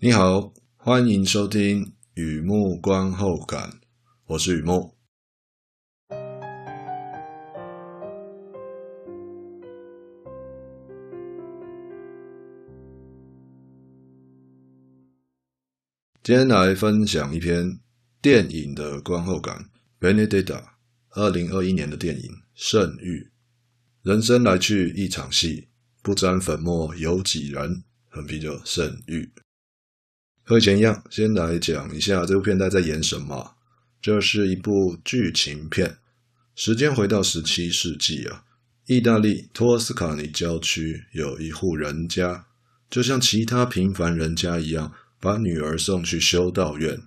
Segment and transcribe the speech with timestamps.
[0.00, 3.80] 你好，欢迎收听雨木观后感，
[4.26, 4.96] 我是雨木。
[16.22, 17.80] 今天来分享一篇
[18.22, 19.68] 电影的观后感，
[20.06, 20.44] 《Benedetta》
[21.10, 22.22] 二零二一年的电影
[22.54, 23.32] 《圣域》。
[24.08, 25.70] 人生来去一场戏，
[26.04, 27.82] 不沾粉末有几人？
[28.08, 29.32] 喝啤酒，《圣域》。
[30.48, 33.54] 和以前一样，先来讲一下这部片在在演什么。
[34.00, 35.98] 这是一部剧情片，
[36.56, 38.44] 时间回到十七世纪啊，
[38.86, 42.46] 意大利托斯卡尼郊区有一户人家，
[42.88, 44.90] 就像其他平凡人家一样，
[45.20, 46.98] 把女儿送去修道院，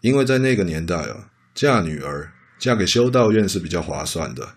[0.00, 4.56] 因为在那个年代啊，嫁女儿嫁给修道院是比较划算的。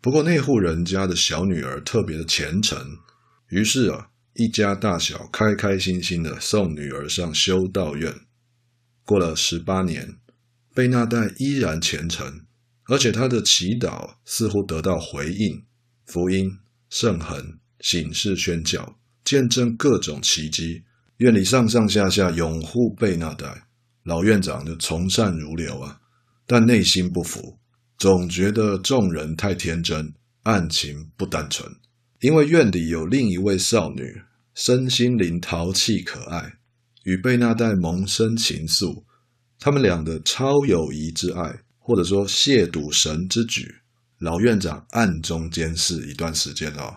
[0.00, 2.78] 不过那户人家的小女儿特别的虔诚，
[3.48, 4.10] 于是啊。
[4.34, 8.12] 一家大小开开心心的送女儿上修道院。
[9.04, 10.16] 过了十八年，
[10.74, 12.40] 贝纳代依然虔诚，
[12.86, 15.64] 而且他的祈祷似乎得到回应。
[16.06, 16.50] 福音、
[16.90, 20.82] 圣痕、醒世宣教，见证各种奇迹。
[21.18, 23.68] 院里上上下下拥护贝纳代，
[24.02, 26.00] 老院长就从善如流啊，
[26.44, 27.58] 但内心不服，
[27.96, 30.12] 总觉得众人太天真，
[30.42, 31.70] 案情不单纯。
[32.24, 34.22] 因为院里有另一位少女，
[34.54, 36.54] 身心灵淘气可爱，
[37.02, 39.04] 与贝纳代萌生情愫。
[39.58, 43.70] 他们俩的超友谊之爱，或者说亵渎神之举，
[44.20, 46.96] 老院长暗中监视一段时间哦，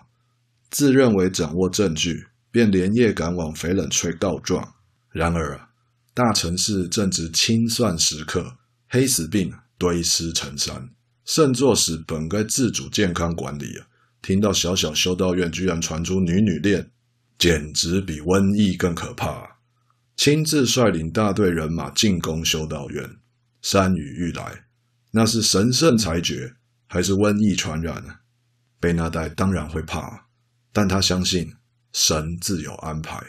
[0.70, 4.76] 自认为掌握证据，便连夜赶往翡冷翠告状。
[5.10, 5.68] 然而啊，
[6.14, 8.56] 大城市正值清算时刻，
[8.88, 10.88] 黑死病堆尸成山，
[11.26, 13.87] 圣座使本该自主健康管理啊。
[14.28, 16.90] 听到小小修道院居然传出女女恋，
[17.38, 19.56] 简直比瘟疫更可怕。
[20.16, 23.08] 亲自率领大队人马进攻修道院，
[23.62, 24.66] 山雨欲来，
[25.12, 26.56] 那是神圣裁决
[26.88, 28.16] 还是瘟疫传染呢？
[28.78, 30.26] 贝纳代当然会怕，
[30.74, 31.54] 但他相信
[31.94, 33.16] 神自有安排。《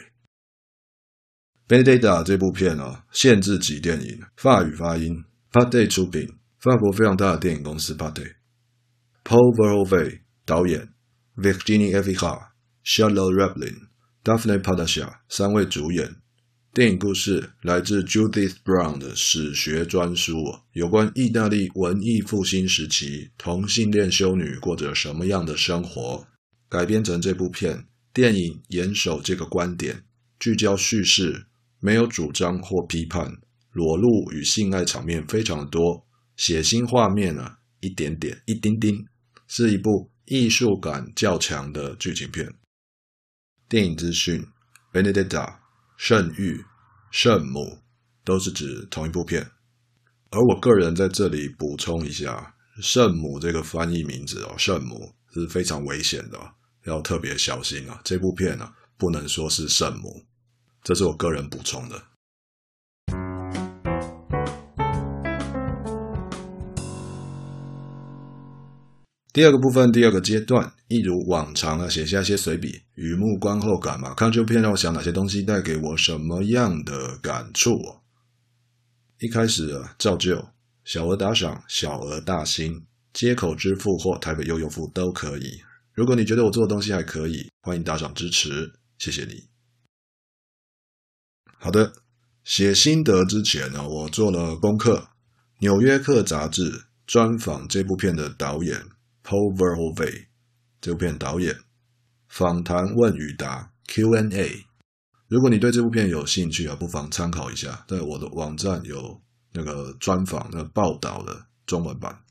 [1.66, 6.28] b e n e d e t a》这部片啊，限制级电影，法语发音，Pathé 出品，
[6.58, 10.88] 法国非常大的电影公司 Pathé，Paul Verhoeven 导演
[11.36, 12.48] Virginie Efira、
[12.82, 13.82] s h a l o Rablin、
[14.24, 16.16] Daphne Padasha 三位主演。
[16.74, 20.34] 电影故事来自 Judith Brown 的史学专书，
[20.72, 26.26] 有关意大利文艺复兴时期同性恋修女过着什么样的生活，
[26.68, 27.86] 改编成这部片。
[28.12, 30.02] 电影严守这个观点，
[30.40, 31.46] 聚焦叙事，
[31.78, 33.36] 没有主张或批判，
[33.70, 39.06] 裸露与性爱场面非常多，血腥画面啊，一点点，一丁丁，
[39.46, 40.10] 是一部。
[40.30, 42.54] 艺术感较强的剧情片。
[43.68, 44.46] 电影资讯
[44.92, 45.56] ：Benedetta、
[45.96, 46.64] 圣域、
[47.10, 47.80] 圣母
[48.24, 49.50] 都是指同一部片。
[50.30, 56.38] 而我个人在这里补充一下，圣母这个翻译名字哦，圣母是非常危险的，
[56.84, 58.00] 要特别小心啊。
[58.04, 60.24] 这部片呢，不能说是圣母，
[60.84, 62.00] 这是我个人补充的。
[69.32, 74.12] 第二个部分，第二个阶段，一如往常啊，写下一些随笔，雨木观后感嘛。
[74.12, 77.78] 看这部片让我想哪些东西，带给我什么样的感触？
[79.20, 80.48] 一开始啊，照旧，
[80.84, 85.60] 小额打赏，小额大新，街口支付或台北悠游付都可以。
[85.92, 89.44] 如果你觉得我做的东西还可以，欢迎打赏支持，谢谢你。
[91.56, 91.92] 好的，
[92.42, 94.98] 写心得之前呢，我做了功课，
[95.60, 98.82] 《纽约客》杂志专访这部片的导演。
[99.30, 100.26] Paul Verhoeven
[100.80, 101.56] 这部片导演
[102.26, 104.66] 访谈问与答 Q&A，
[105.28, 112.24] 如果你对这部片有兴趣啊，不妨参考一下，在我的网站有那个专访、那个报道的中文版。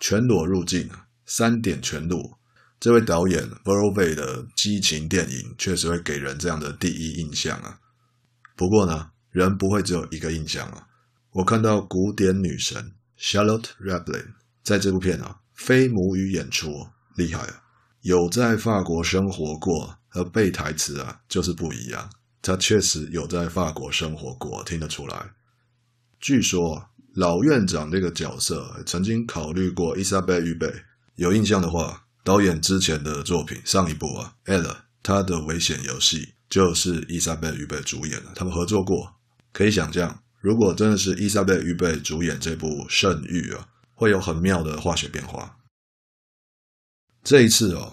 [0.00, 0.88] 全裸入镜，
[1.26, 2.40] 三点全裸。
[2.80, 7.78] 这位导演 v e r o v e 的激情电影确实会给人这样的第一印象啊。
[8.56, 10.88] 不过呢，人不会只有一个印象啊。
[11.32, 14.32] 我看到古典女神 Charlotte Raplin。
[14.62, 16.86] 在这部片啊，非母语演出
[17.16, 17.62] 厉害啊！
[18.02, 22.10] 有在法国生活过和背台词啊，就是不一样。
[22.40, 25.30] 他确实有在法国生活过，听得出来。
[26.20, 30.72] 据说老院长这个角色曾经考虑过伊莎贝·于贝，
[31.16, 34.62] 有印象的话，导演之前的作品上一部啊，《Elle》
[35.02, 39.14] 他的危险游戏就是伊莎贝·于贝主演的，他们合作过。
[39.52, 43.68] 可以想象，如果真的是伊莎贝·于贝主演这部《圣域》啊。
[44.02, 45.58] 会有很妙的化学变化。
[47.22, 47.92] 这一次哦，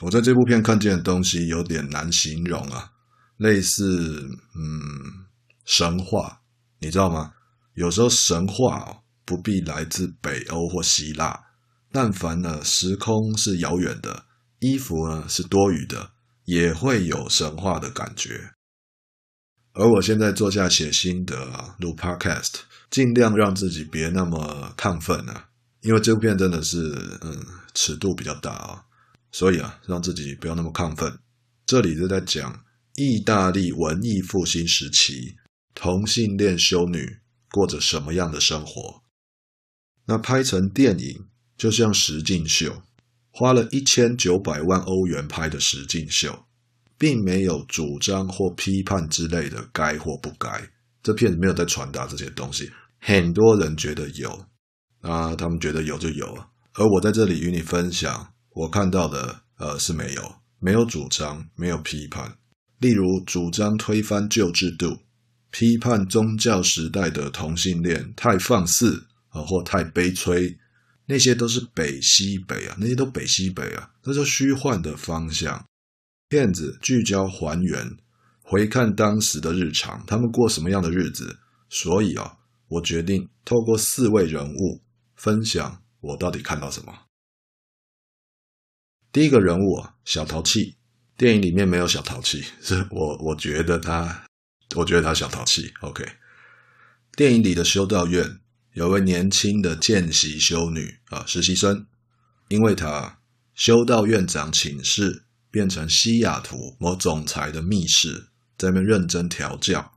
[0.00, 2.92] 我在这部片看见的东西有点难形容啊。
[3.36, 5.26] 类似嗯
[5.66, 6.40] 神话，
[6.78, 7.34] 你知道吗？
[7.74, 11.38] 有时候神话不必来自北欧或希腊，
[11.92, 14.24] 但凡呢时空是遥远的，
[14.60, 16.12] 衣服呢是多余的，
[16.46, 18.52] 也会有神话的感觉。
[19.74, 22.60] 而我现在坐下写心得啊，录 Podcast，
[22.90, 25.48] 尽量让自己别那么亢奋啊，
[25.80, 27.44] 因为这部片真的是嗯
[27.74, 28.84] 尺度比较大啊，
[29.32, 31.18] 所以啊让自己不要那么亢奋。
[31.64, 35.36] 这里是在讲意大利文艺复兴时期
[35.74, 37.18] 同性恋修女
[37.50, 39.02] 过着什么样的生活。
[40.06, 42.82] 那拍成电影就像实境秀，
[43.30, 46.44] 花了一千九百万欧元拍的实境秀。
[46.98, 50.70] 并没有主张或批判之类的该或不该，
[51.06, 52.68] 这片子没有在传达这些东西。
[52.98, 54.44] 很多人觉得有，
[55.02, 56.48] 啊，他们觉得有就有啊。
[56.72, 62.36] 而我在这里与你分享，我看到的，呃，是没有，没有主张，没有批判。
[62.78, 64.98] 例如，主张推翻旧制度，
[65.52, 70.58] 批判宗教时代的同性恋太放肆啊，或太悲催，
[71.06, 75.64] 那些都是北西北啊，那些都北西北啊，那是虚幻的方向。
[76.28, 77.96] 骗子聚焦还原，
[78.48, 81.40] 回看当时的日常，他们过什么样的日子？
[81.68, 82.38] 所以啊，
[82.68, 84.84] 我决定透过四位人物
[85.16, 86.94] 分享我到底看到什么。
[89.10, 90.76] 第一个人物啊，小淘气。
[91.16, 94.26] 电影里面没有小淘气，是 我我觉得他，
[94.76, 95.72] 我觉得他小淘气。
[95.80, 96.06] OK，
[97.16, 98.38] 电影里的修道院
[98.74, 101.86] 有位年轻的见习修女啊，实习生，
[102.46, 103.18] 因为他
[103.54, 105.24] 修道院长请示。
[105.48, 109.92] 变成西雅图某总裁的密室，在那边认真调教。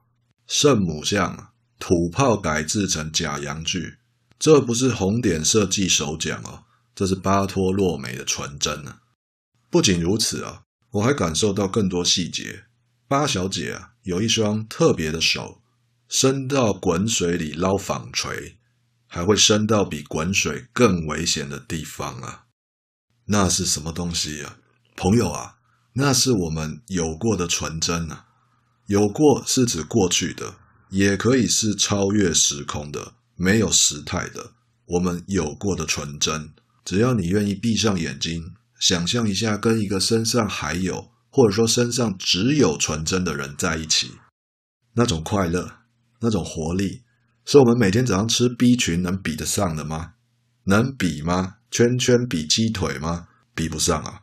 [0.48, 3.98] 圣母像土炮改制成假洋具，
[4.38, 6.64] 这不是红点设计手奖哦，
[6.96, 9.02] 这是巴托洛梅的纯真啊！
[9.70, 12.66] 不仅如此啊，我还感受到更多细节。
[13.08, 15.62] 八小姐啊，有一双特别的手，
[16.08, 18.58] 伸到滚水里捞纺锤，
[19.06, 22.46] 还会伸到比滚水更危险的地方啊！
[23.26, 24.58] 那是什么东西啊？
[24.96, 25.58] 朋友啊，
[25.94, 28.26] 那是我们有过的纯真啊！
[28.90, 30.56] 有过是指过去的，
[30.90, 34.54] 也可以是超越时空的，没有时态的。
[34.88, 36.50] 我们有过的纯真，
[36.84, 44.14] 只要你愿意闭上眼睛，想象一下跟一个身上还有，或者说身上只有纯真的人在一起，
[44.96, 45.72] 那种快乐，
[46.22, 47.04] 那种活力，
[47.46, 50.14] 是我们每天早上吃 B 群能比得上的吗？
[50.64, 51.58] 能比吗？
[51.70, 53.28] 圈圈比鸡腿吗？
[53.54, 54.22] 比不上啊！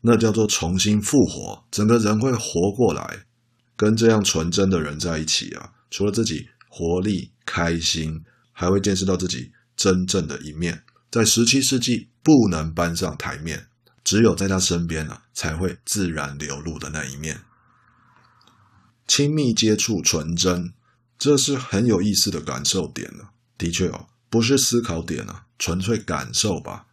[0.00, 3.26] 那叫做重新复活，整个人会活过来。
[3.76, 13.66] 跟这样纯真的人在一起啊，除了自己活力、开心，还会见识到自己真正的一面，在十七世纪不能搬上台面，
[14.02, 17.42] 只有在他身边啊，才会自然流露的那一面。
[19.06, 20.72] 亲密接触、纯真，
[21.18, 23.28] 这是很有意思的感受点呢。
[23.58, 26.86] 的确哦，不是思考点啊，纯粹感受吧。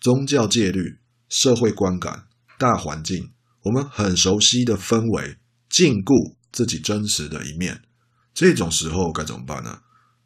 [0.00, 0.98] 宗教戒律、
[1.28, 2.24] 社会观感。
[2.60, 3.30] 大环境，
[3.62, 5.36] 我们很熟悉的氛围，
[5.78, 7.84] 禁锢自己真实的一面，
[8.34, 9.82] 这种时候该怎么办呢？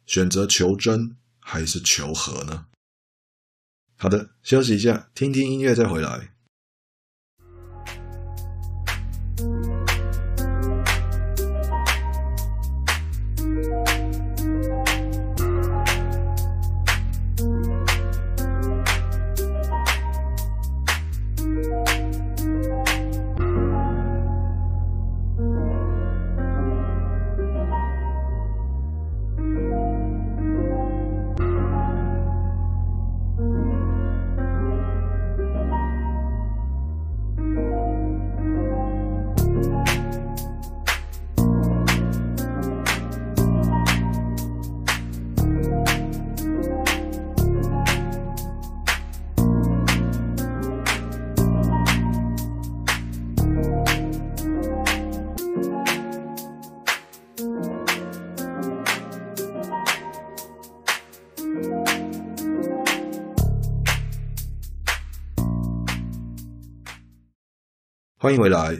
[0.07, 2.65] 选择求真还是求和呢？
[3.95, 6.32] 好的，休息一下，听听音乐再回来。
[68.23, 68.73] 欢迎回来，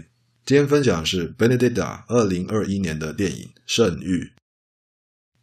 [0.45, 4.19] 今天分享的是 Benedetta 二零二一年的电影《圣域》。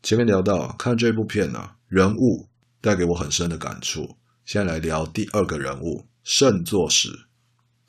[0.03, 2.49] 前面聊到看这部片呢、啊，人物
[2.81, 4.17] 带给我很深的感触。
[4.47, 7.11] 现在来聊第二个人物圣座史，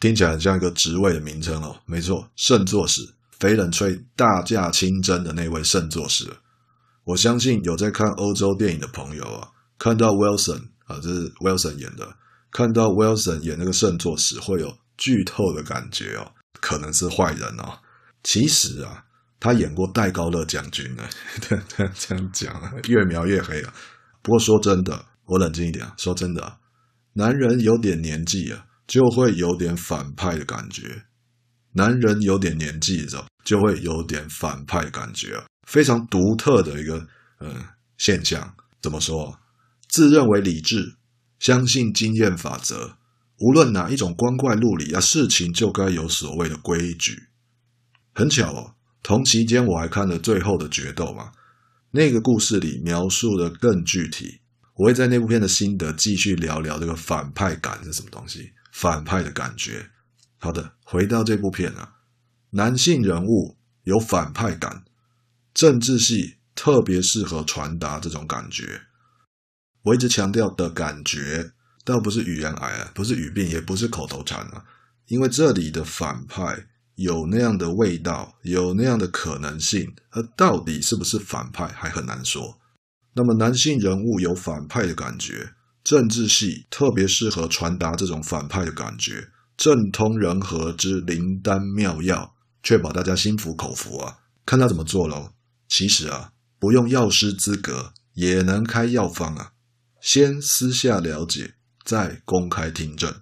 [0.02, 1.80] 听起来很像一个职位的名称哦。
[1.86, 3.02] 没错，圣座史，
[3.40, 6.30] 翡冷翠大驾亲征的那位圣座史。
[7.06, 9.48] 我相信有在看欧洲电影的朋友啊，
[9.80, 12.18] 看到 Wilson 啊，这是 Wilson 演的，
[12.52, 14.81] 看到 Wilson 演那个圣座史会有。
[14.98, 17.80] 剧透的感觉哦，可能是坏人哦。
[18.24, 19.06] 其实啊，
[19.40, 21.04] 他演过戴高乐将军呢。
[21.42, 23.74] 这 样这样讲啊，越描越黑啊。
[24.22, 25.94] 不过说真的，我冷静一点啊。
[25.98, 26.60] 说真的，
[27.14, 31.06] 男人有点年纪啊，就会有点反派的感觉。
[31.74, 37.08] 男人有点年纪的时候，就会有点反派感觉啊，非常独特的一个
[37.40, 37.64] 嗯
[37.98, 38.54] 现象。
[38.82, 39.40] 怎么说？
[39.88, 40.98] 自认为理智，
[41.40, 42.98] 相信经验法则。
[43.42, 47.30] 无论哪一种光怪陆离啊，事情就该有所谓的规矩。
[48.14, 51.32] 很巧哦，同期间我还看了最后的决斗嘛，
[51.90, 54.42] 那个故事里描述的更具体。
[54.76, 59.90] 我会在那部片的心得继续聊聊这个反派感是什么东西，反派的感觉。
[60.38, 61.94] 好的，回到这部片啊，
[62.52, 64.84] 男性人物有反派感，
[65.52, 68.82] 政治系特别适合传达这种感觉。
[69.82, 71.54] 我一直强调的感觉。
[71.84, 74.64] 倒不是语言癌啊，不是语病，也不是口头禅啊，
[75.08, 82.60] 因为这里的反派有那样的味道，有那样的可能性，而到底是不是反派还很难说。
[83.14, 94.20] 那么男性人物有反派的感觉，政治戏特别适合传达这种反派的感觉，政通人和之灵丹妙药，确保大家心服口服啊。
[94.46, 95.34] 看他怎么做喽。
[95.68, 99.54] 其实啊，不用药师资格也能开药方啊，
[100.00, 101.56] 先私下了解。
[101.84, 103.14] 再公开听证。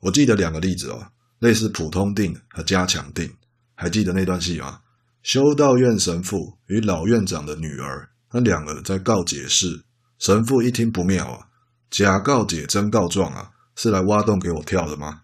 [0.00, 3.36] 我记得两个例子哦，类似普通定和加强定。
[3.74, 4.80] 还记得那段戏吗？
[5.22, 9.84] 修道院神父与老院长的女儿，那两个在告解室。
[10.18, 11.48] 神父一听不妙啊，
[11.90, 15.22] 假告解真告状啊，是来挖洞给我跳的吗？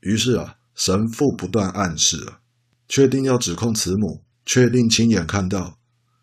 [0.00, 2.40] 于是啊，神父不断暗示啊，
[2.88, 5.78] 确定要指控慈母，确定亲眼看到。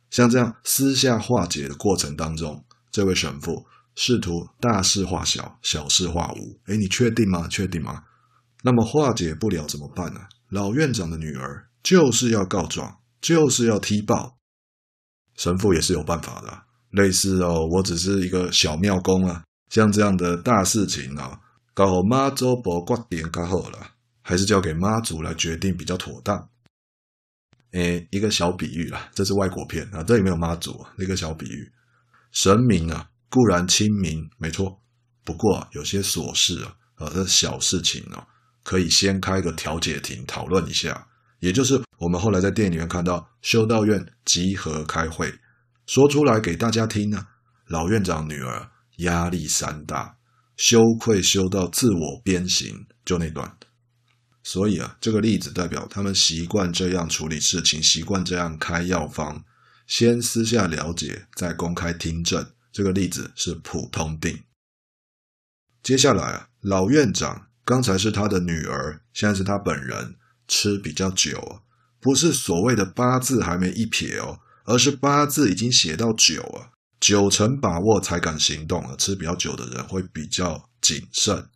[0.10, 3.66] 像这样私下化解的过程当中，这位神父。
[3.96, 6.60] 试图大事化小，小事化无。
[6.68, 7.48] 诶，你确定吗？
[7.48, 8.04] 确定吗？
[8.64, 10.22] 那么化解不了怎么办呢？
[10.50, 14.38] 老院长的女儿就是要告状，就是要踢爆。
[15.36, 21.40] 神父也是有办法的，类似哦，我只是一个小庙公啊，像这样的大事情啊，
[21.74, 26.50] 搞好妈祖婆决定搞好了，还是交给妈祖来决定比较妥当。
[27.72, 31.72] 诶，一个小比喻啦，这是外国片啊，这里没有妈祖啊，一个小比喻，
[32.32, 33.08] 神明啊。
[33.32, 34.80] 固然亲民，没错。
[35.24, 38.28] 不过，有些琐事啊，呃，这小事情啊，
[38.62, 41.08] 可以先开个调解庭讨论一下。
[41.40, 45.34] 也就是我们后来在电影里面看到修道院集合开会，
[45.88, 47.26] 说出来给大家听啊。
[47.68, 50.18] 老院长女儿压力山大，
[50.58, 53.56] 羞愧羞到自我鞭刑，就那段。
[54.44, 59.44] 所以啊，这个例子代表他们习惯这样处理事情，习惯这样开药方，
[59.88, 62.46] 先私下了解，再公开听证。
[62.72, 64.44] 这个例子是普通定。
[65.84, 70.16] 接下来啊，老院长刚才是他的女儿，现在是他本人
[70.48, 71.62] 吃比较久，
[72.00, 78.96] 不是所谓的八字还没一撇哦，而是八字已经写到九啊，九成把握才敢行动啊。
[78.98, 81.48] 吃比较久的人会比较谨慎。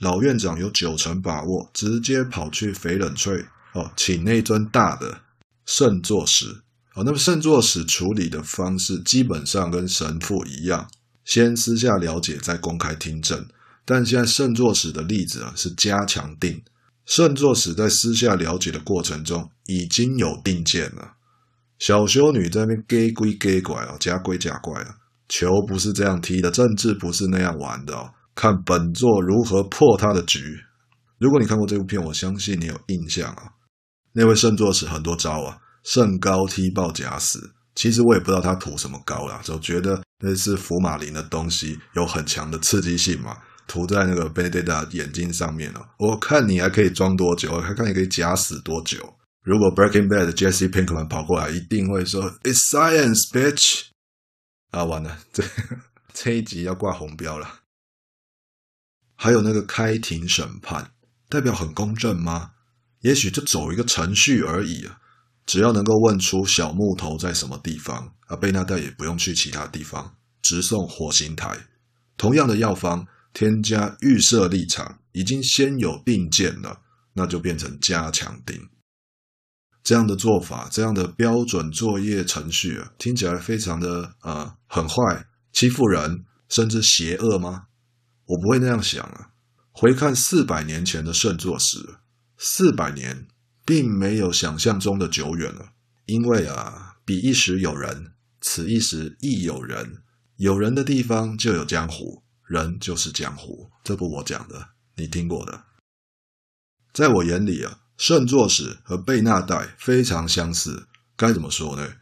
[0.00, 5.22] 老院长有九成把握，直接跑去翡冷翠哦，请那尊大的
[5.66, 6.62] 圣座石。
[6.96, 10.88] 好，那么圣座使处理的方式基本上跟神父一样，
[11.24, 13.44] 先私下了解，再公开听证。
[13.84, 16.62] 但现在圣座使的例子啊是加强定，
[17.04, 21.14] 圣座使在私下了解的过程中已经有定见了。
[21.80, 24.94] 小修女在那边假鬼假怪啊，假鬼假怪啊，
[25.28, 28.10] 球不是这样踢的，政治不是那样玩的哦。
[28.36, 30.60] 看本座如何破他的局。
[31.18, 33.50] 如果你看过这部片，我相信你有印象啊。
[34.12, 35.58] 那位圣座使很多招啊。
[35.84, 43.36] 圣高踢爆假死，其实我也不知道他涂什么膏啦，就觉得那是福马林的东西，有很强的刺激性嘛，
[43.66, 45.90] 涂在那个 b e n d e t a 眼睛上面了。
[45.98, 47.52] 我看你还可以装多久？
[47.52, 49.14] 我还看你可以假死多久？
[49.42, 53.88] 如果 Breaking Bad 的 Jesse Pinkman 跑过来，一定会说 It's science, bitch！
[54.70, 55.44] 啊，完了，这
[56.14, 57.60] 这一集要挂红标了。
[59.16, 60.92] 还有那个开庭审判，
[61.28, 62.52] 代表很公正吗？
[63.00, 64.98] 也许就走一个程序而已啊。
[65.46, 71.66] 只要能够问出小木头在什么地方，啊，贝纳代也不用去其他地方，直送火星台。
[72.16, 76.80] 同样的药方，添加预设立场，已经先有定见了，
[77.12, 78.68] 那就变成加强錠。
[79.82, 87.64] 这样的做法，这样的标准作业程序啊，听起来非常的呃很坏，欺负人，甚至邪恶吗？
[88.24, 89.32] 我不会那样想啊。
[89.72, 91.96] 回看四百年前的圣座时，
[92.38, 93.26] 四百年。
[93.64, 95.72] 并没有想象中的久远了，
[96.06, 100.02] 因为啊，彼一时有人，此一时亦有人，
[100.36, 105.64] 有人的地方就有江湖，人就是江湖，这不我讲的，你听过的。
[106.92, 110.86] 在我眼里啊，圣座史和贝纳代非常相似。
[111.16, 111.94] 该怎么说呢？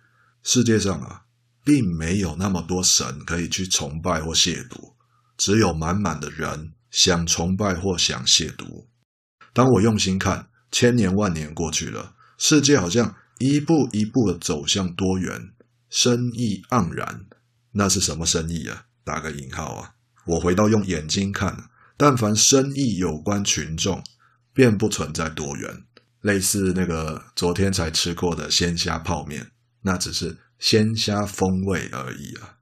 [0.42, 1.22] 世界上啊，
[1.62, 4.94] 并没有那么多神可以去崇拜或亵渎，
[5.36, 8.86] 只有满满的人想崇拜或想亵渎。
[9.52, 15.52] 当我用心看，千年万年过去了，世界好像一步一步的走向多元，
[15.88, 17.26] 生意盎然。
[17.72, 18.86] 那是什么生意啊？
[19.04, 19.94] 打个引号啊！
[20.26, 24.02] 我回到用眼睛看，但凡生意有关群众，
[24.52, 25.84] 便不存在多元。
[26.20, 29.50] 类似那个昨天才吃过的鲜虾泡面，
[29.82, 32.58] 那只是鲜虾风味而已啊。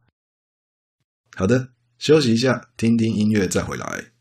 [1.37, 4.13] 好的，休息一下，听听音乐再回来。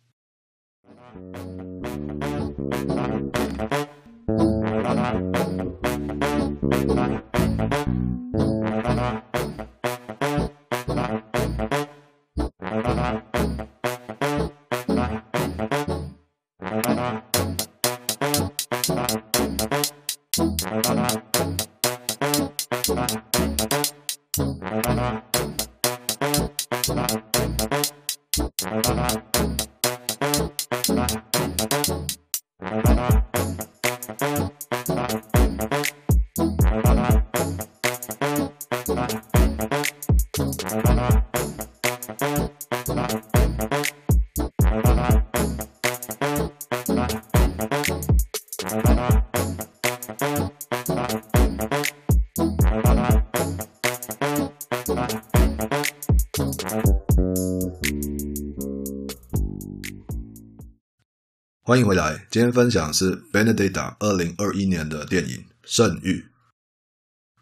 [61.70, 66.14] 欢迎回来，今天分享的是 Benedetta 二零二一年的电影《圣域》。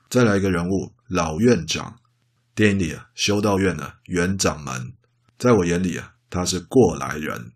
[0.10, 1.98] 再来一个人物，老院长。
[2.54, 4.92] 电影里啊，修道院的院长们，
[5.40, 7.54] 在我眼里啊，他是过来人。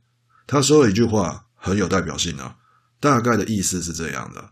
[0.48, 2.56] 他说了一句话很有代表性啊，
[3.02, 4.52] 大概的意思是这样的：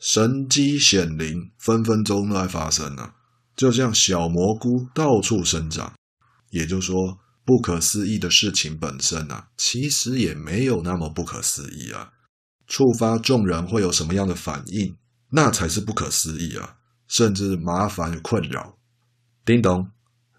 [0.00, 3.14] 神迹显灵，分分钟都在发生啊，
[3.54, 5.92] 就像小蘑菇到处生长。
[6.50, 7.20] 也就是说。
[7.46, 12.10] 不可思议的事情本身啊，其实也没有那么不可思议啊。
[12.66, 14.96] 触发众人会有什么样的反应，
[15.30, 18.76] 那才是不可思议啊，甚至麻烦与困扰。
[19.44, 19.88] 叮咚，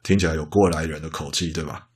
[0.03, 1.87] 听起来有过来人的口气，对吧？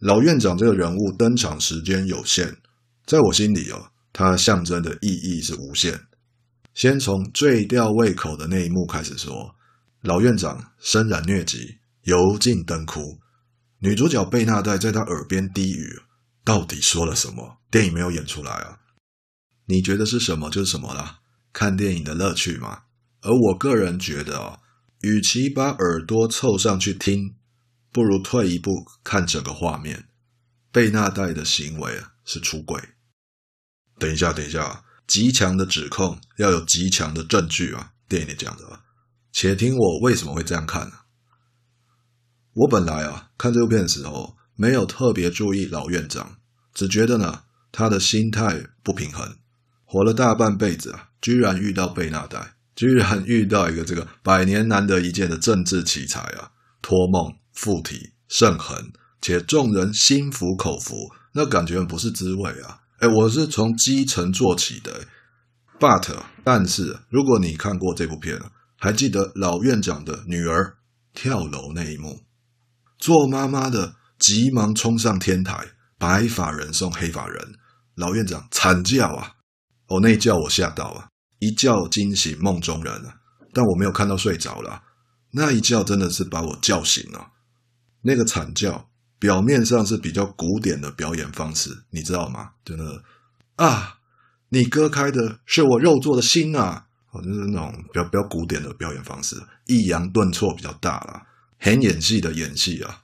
[0.00, 2.58] 老院长这个人物登场时间有限，
[3.06, 5.98] 在我心里哦，他象征的意义是无限。
[6.74, 9.56] 先从最吊胃口的那一幕开始说，
[10.02, 13.18] 老院长身染疟疾，油尽灯枯。
[13.80, 16.02] 女主角贝纳代在她耳边低语，
[16.44, 17.58] 到底说了什么？
[17.70, 18.80] 电影没有演出来啊。
[19.66, 21.20] 你觉得是什么就是什么啦，
[21.52, 22.82] 看电影的乐趣嘛。
[23.20, 24.60] 而我个人觉得哦，
[25.02, 27.36] 与其把耳朵凑上去听，
[27.92, 30.08] 不如退一步看整个画面。
[30.72, 32.80] 贝纳代的行为啊，是出轨。
[33.98, 37.92] 等一下，等一下，极强的指控要有极强的证据啊。
[38.08, 38.80] 电影里讲的，
[39.32, 40.96] 且听我为什么会这样看呢？
[42.58, 46.38] 我本来啊看这部片的时候，没有特别注意老院长，
[46.74, 49.36] 只觉得呢他的心态不平衡，
[49.84, 56.50] 活了大半辈子啊，居然遇到贝纳代，居然遇到一个这个百年难得一见的政治奇才啊，
[56.82, 60.96] 托梦附体圣痕，且众人心服口服，
[61.34, 62.80] 那感觉不是滋味啊！
[62.98, 65.06] 哎，我是从基层做起的
[65.78, 68.40] ，but 但是如果你看过这部片，
[68.76, 70.78] 还记得老院长的女儿
[71.14, 72.24] 跳楼那一幕。
[72.98, 77.54] 做妈妈的急忙冲上天台，白发人送黑发人，
[77.94, 79.34] 老院长惨叫啊！
[79.86, 81.08] 哦，那一叫我吓到啊，
[81.38, 83.16] 一觉惊醒梦中人啊！
[83.54, 84.82] 但我没有看到睡着了，
[85.30, 87.28] 那一觉真的是把我叫醒了。
[88.02, 92.50] 那个惨叫表面上是比较古典的表演方式，你知道吗？
[92.64, 93.02] 真的
[93.56, 93.98] 啊，
[94.50, 96.86] 你割开的是我肉做的心啊！
[97.12, 101.26] 哦，就是那种比较比较古典的表演方式，抑扬顿挫比较大啦。
[101.58, 103.02] 很演戏的演戏啊，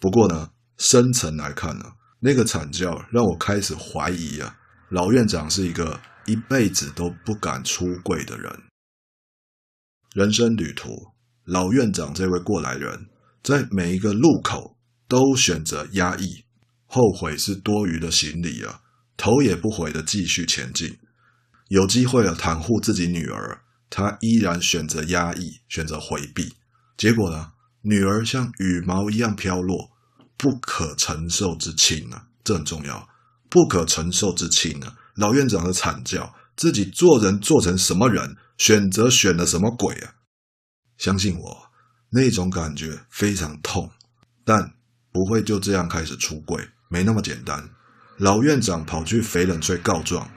[0.00, 4.58] 不过呢，深层来看呢，那个惨叫让我开始怀疑啊，
[4.90, 8.62] 老院长是一个一辈子都不敢出柜的人。
[10.14, 11.12] 人生旅途，
[11.44, 13.08] 老院长这位过来人，
[13.42, 14.76] 在每一个路口
[15.08, 16.44] 都选择压抑，
[16.86, 18.82] 后悔是多余的行李啊，
[19.16, 20.98] 头也不回的继续前进。
[21.68, 26.54] 有机会啊，袒护自己女儿，他依然选择压抑，选择回避，
[26.96, 27.53] 结果呢？
[27.86, 29.90] 女儿像羽毛一样飘落，
[30.38, 32.26] 不可承受之轻啊！
[32.42, 33.08] 这很重要，
[33.50, 34.96] 不可承受之轻啊！
[35.16, 40.14] 老院长的惨叫，自己做人做成什么人，选择选了什么鬼啊！
[40.96, 41.70] 相信我，
[42.10, 43.90] 那种感觉非常痛，
[44.44, 44.72] 但
[45.12, 47.68] 不会就这样开始出轨，没那么简单。
[48.16, 50.30] 老院长跑去肥冷翠告状，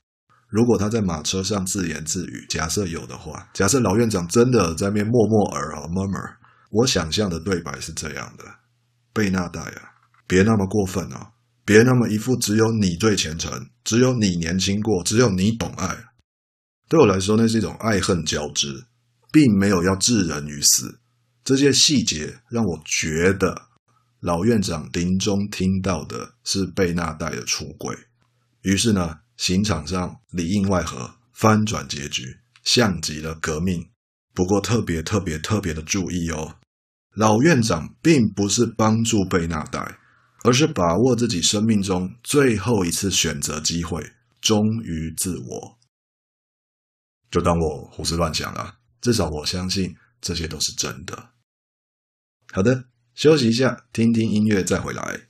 [0.49, 6.35] 如果他在马车上自言自语，假设有的话，假设老院长真的在那默默耳啊，murmur，
[6.69, 8.43] 我想象的对白是这样的：
[9.13, 9.81] 贝纳代啊，
[10.27, 11.31] 别那么过分啊，
[11.65, 15.97] 别那么一副只有你最虔诚，只有你年轻过，只有你懂爱。
[16.89, 18.85] 对我来说，那是一种爱恨交织，
[19.31, 20.99] 并没有要置人于死。
[21.43, 23.69] 这些细节让我觉得，
[24.19, 27.95] 老院长临终听到的是贝纳代的出轨。
[28.61, 32.23] 于是呢，刑场上里应外合，翻转结局，
[32.63, 33.89] 像极了革命。
[34.37, 36.59] 不过特别特别特别的注意哦，
[37.15, 39.97] 老院长并不是帮助贝纳代，
[40.43, 45.79] 而是把握自己生命中最后一次选择机会，忠于自我。
[47.31, 51.31] 就当我胡思乱想了，至少我相信这些都是真的。
[52.51, 55.26] 好的，休息一下，听听音乐再回来。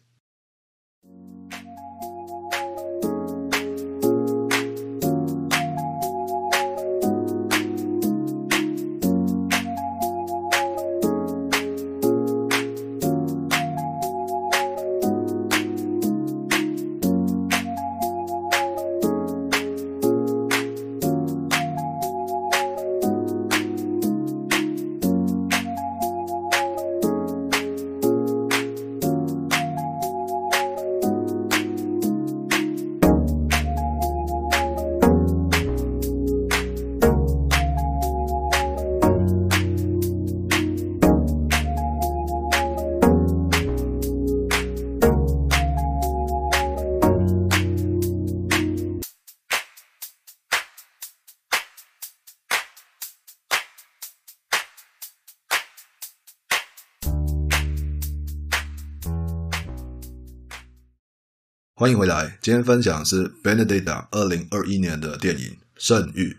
[61.79, 66.33] 欢迎回来，今天分享是 Benedetta 二零二一年的电影《圣域》。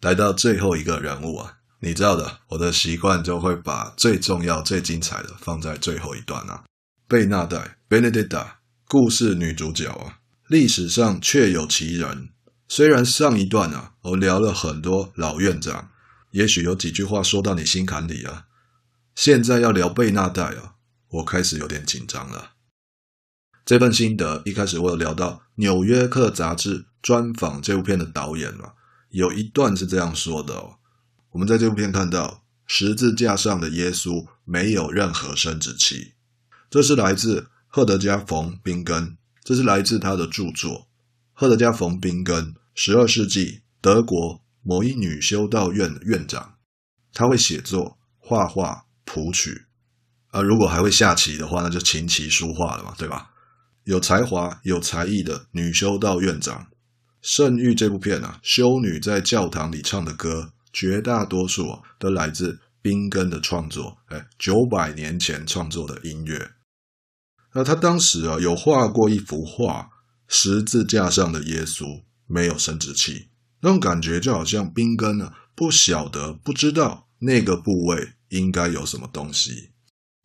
[0.00, 6.64] 来到最后一个人物啊，你知道的，我的习惯就会把最重要、最精彩的放在最后一段啊。
[7.06, 8.46] 贝纳代 Benedetta
[8.88, 12.30] 故事女主角啊，历史上确有其人。
[12.66, 15.90] 虽然上一段啊，我聊了很多老院长，
[16.30, 18.46] 也许有几句话说到你心坎里啊。
[19.14, 20.76] 现在要聊贝纳代啊，
[21.10, 22.52] 我开始有点紧张了。
[23.66, 28.74] 这份心得一开始我有聊到《纽约客》杂志专访这部片的导演嘛，
[29.10, 30.76] 有一段是这样说的哦。
[31.30, 36.14] 我们在这部片看到十字架上的耶稣没有任何生殖器，
[36.70, 40.86] 这是来自赫德加·冯·宾根，这是来自他的著作。
[41.32, 46.54] 赫德加·冯·宾根，十二世纪德国某一女修道院的院长，
[47.12, 49.66] 他会写作、画画、谱曲，
[50.28, 53.32] 啊，如果还会下棋的话，那就琴棋书画了嘛，对吧？
[53.86, 56.64] 有才华、有才艺的女修道院长，
[57.22, 63.98] 《圣域》这部片啊，修女在教堂里唱的歌，绝大多数啊都来自宾根的创作。
[64.06, 66.50] 哎，九百年前创作的音乐。
[67.54, 69.88] 那他当时啊有画过一幅画，
[70.26, 73.28] 十字架上的耶稣没有生殖器，
[73.60, 79.70] 那种感觉就好像宾根呢不晓得、不知道那个部位应该有什么东西，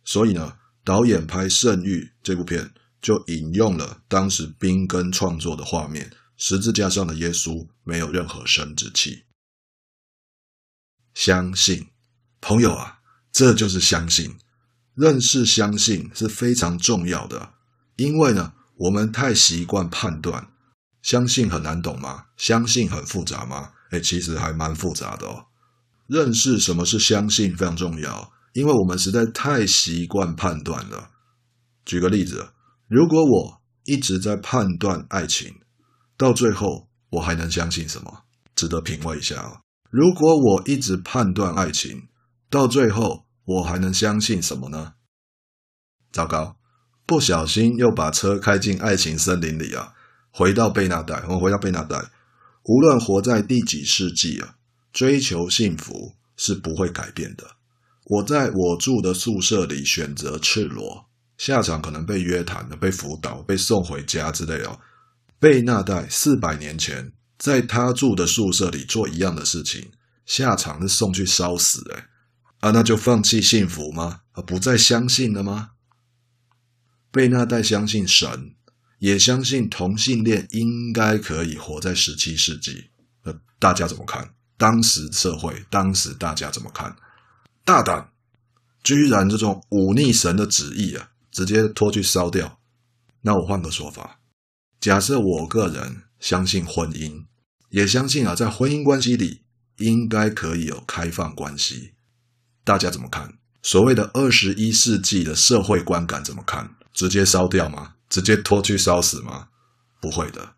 [0.04, 2.72] 所以呢，导演拍《圣域》这部片。
[3.02, 9.24] 就引用了当时宾根创作的画面，十字架上的耶稣没有任何生殖器。
[11.16, 11.88] 相信，
[12.40, 13.00] 朋友啊，
[13.32, 14.38] 这就是相信。
[14.94, 17.54] 认识相信是非常重要的，
[17.96, 20.50] 因为呢，我们太习惯判断。
[21.02, 22.26] 相信很难懂吗？
[22.38, 23.72] 相信很复杂吗？
[23.90, 25.46] 诶，其实还蛮复杂的哦。
[26.08, 31.10] 认识什么是相信非常重要，因为我们实在太习惯判断了。
[31.84, 32.52] 举个例子。
[32.92, 35.62] 如果我一直在判断爱情，
[36.18, 38.24] 到最后我还能相信什么？
[38.54, 39.62] 值得品味一下哦。
[39.90, 42.10] 如果我一直判断爱情，
[42.50, 44.96] 到最后我还能相信什么呢？
[46.12, 46.58] 糟糕，
[47.06, 49.94] 不小心又把车开进爱情森林里啊！
[50.30, 51.98] 回到贝纳代，我们回到贝纳代，
[52.66, 54.56] 无论活在第几世纪啊，
[54.92, 57.56] 追求幸福是不会改变的。
[58.04, 61.10] 我在我住的宿舍里选择赤裸。
[61.42, 64.80] 下场可能被约谈的、被辅导、被送回家之类的。
[65.40, 69.92] 贝纳代四百年前在他住的宿舍里做一样的事情，
[70.28, 71.84] 下场是送去烧死。
[71.96, 72.06] 哎，
[72.60, 74.20] 啊，那就放弃幸福吗？
[74.34, 75.72] 啊，不再相信了吗？
[77.12, 78.54] 贝纳代相信神，
[79.00, 82.92] 也相信同性恋应该可以活在十七世纪。
[83.24, 84.32] 那大家怎么看？
[84.60, 86.96] 当时社会，当时大家怎么看？
[87.66, 88.12] 大胆，
[88.84, 91.08] 居然这种忤逆神的旨意啊！
[91.32, 92.60] 直接拖去烧掉。
[93.22, 94.20] 那我换个说法，
[94.80, 97.26] 假设我个人相信婚姻，
[97.70, 99.42] 也相信啊，在婚姻关系里
[99.78, 101.94] 应该可以有开放关系。
[102.64, 103.34] 大家怎么看？
[103.64, 106.76] 所谓的二十一世纪的社会观感怎么看？
[106.94, 107.94] 直接烧掉吗？
[108.10, 109.48] 直接拖去烧死吗？
[110.02, 110.56] 不会的，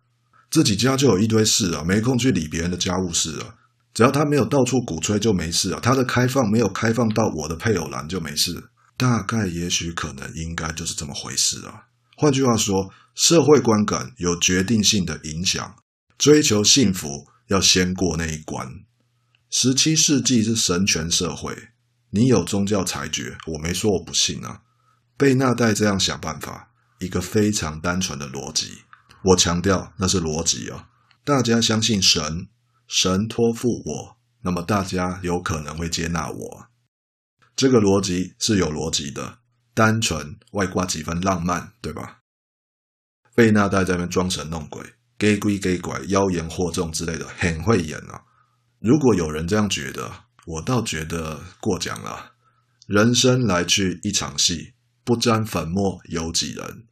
[0.50, 3.56] 自己家就有一堆事啊，没空去理别人的家务事啊。
[3.94, 8.70] 只要他没有到处鼓吹就没事啊，他的开放没有开放到我的配偶栏就没事。
[8.96, 11.88] 大概、也许、可能、应该就是这么回事啊。
[12.16, 15.76] 换句话说，社会观感有决定性的影响，
[16.18, 18.68] 追求幸福要先过那一关。
[19.50, 21.70] 十七世纪是神权社会。
[22.12, 24.62] 你有宗教裁决，我没说我不信啊。
[25.18, 28.84] 贝纳代这样想办法，一个非常单纯的逻辑。
[29.24, 30.90] 我强调那是逻辑啊。
[31.24, 32.48] 大家相信神，
[32.88, 36.68] 神托付我，那么大家有可能会接纳我。
[37.56, 39.40] 这个逻辑是有逻辑的，
[39.74, 42.20] 单纯外挂几分浪漫，对吧？
[43.36, 44.84] 贝纳代在那边装神弄鬼，
[45.18, 48.24] 假鬼假怪，妖言惑众之类的，很会演啊。
[48.80, 52.34] 如果有人这样觉得，我倒觉得过奖了。
[52.88, 54.74] 人生来去一场戏，
[55.06, 56.86] 不沾粉末有几人？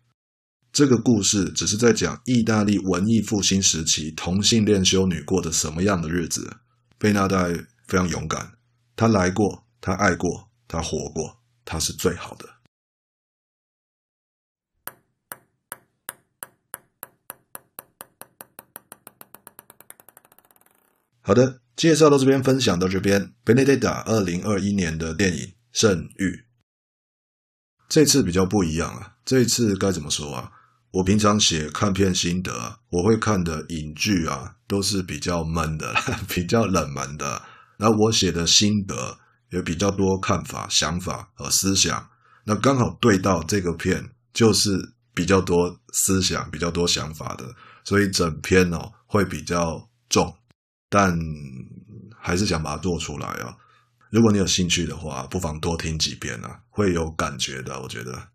[0.72, 6.58] 这个故事只是在讲意大利文艺复兴时期同性恋修女过的什么样的日子。
[6.98, 7.52] 贝纳代
[7.88, 8.54] 非常勇敢，
[8.96, 12.48] 他来过，他爱过，他活过，他是最好的。
[21.20, 21.60] 好的。
[21.76, 23.34] 介绍到这边，分享到这边。
[23.44, 25.40] Benedetta 二零二一年的电影
[25.72, 26.30] 《圣域》，
[27.90, 29.16] 这次比较不一样啊。
[29.26, 30.52] 这次该怎么说啊？
[30.92, 35.94] 我平常写看片心得啊，我会看的影剧啊，都是比较闷的，
[36.30, 37.42] 比较冷门的。
[37.78, 39.18] 然后我写的心得
[39.52, 42.10] 也比较多看法、想法和思想。
[42.44, 50.36] 那刚好对到这个片，就是比较多思想、比较多想法的，所以整篇哦会比较重。
[50.90, 51.18] 但
[52.18, 53.56] 还是想把它做出来啊！
[54.10, 57.82] 如果你有兴趣的话，不妨多听几遍啊，会有感觉的。
[57.82, 58.28] 我觉得，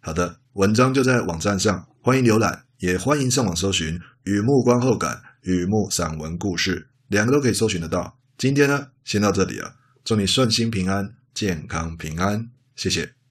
[0.00, 8.18] 好的，文章就在网站上，欢迎浏览，也欢迎上网搜寻《雨幕观后感》《雨幕散文故事》，两个都可以搜寻得到。
[8.36, 13.21] 今天呢，先到这里了，祝你顺心平安、健康平安，谢谢。